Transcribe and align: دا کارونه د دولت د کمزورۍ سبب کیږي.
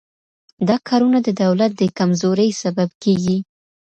دا 0.67 0.75
کارونه 0.87 1.19
د 1.23 1.29
دولت 1.43 1.71
د 1.77 1.81
کمزورۍ 1.97 2.49
سبب 2.63 2.89
کیږي. 3.03 3.37